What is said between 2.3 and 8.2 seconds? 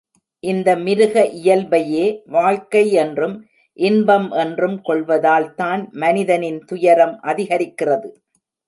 வாழ்க்கை என்றும், இன்பம் என்றும் கொள்வதால் தான் மனிதனின் துயரம் அதிகரிக்கிறது.